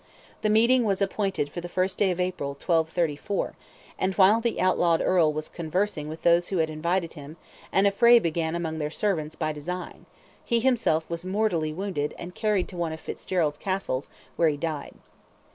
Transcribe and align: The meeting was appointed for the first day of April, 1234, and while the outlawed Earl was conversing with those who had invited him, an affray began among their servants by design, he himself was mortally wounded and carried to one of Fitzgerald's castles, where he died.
The 0.41 0.49
meeting 0.49 0.83
was 0.83 0.99
appointed 0.99 1.51
for 1.51 1.61
the 1.61 1.69
first 1.69 1.99
day 1.99 2.09
of 2.09 2.19
April, 2.19 2.53
1234, 2.53 3.53
and 3.99 4.15
while 4.15 4.41
the 4.41 4.59
outlawed 4.59 4.99
Earl 4.99 5.31
was 5.31 5.47
conversing 5.47 6.09
with 6.09 6.23
those 6.23 6.47
who 6.47 6.57
had 6.57 6.71
invited 6.71 7.13
him, 7.13 7.37
an 7.71 7.85
affray 7.85 8.17
began 8.17 8.55
among 8.55 8.79
their 8.79 8.89
servants 8.89 9.35
by 9.35 9.51
design, 9.51 10.07
he 10.43 10.59
himself 10.59 11.07
was 11.07 11.23
mortally 11.23 11.71
wounded 11.71 12.15
and 12.17 12.33
carried 12.33 12.67
to 12.69 12.77
one 12.77 12.93
of 12.93 12.99
Fitzgerald's 12.99 13.59
castles, 13.59 14.09
where 14.37 14.49
he 14.49 14.57
died. 14.57 14.95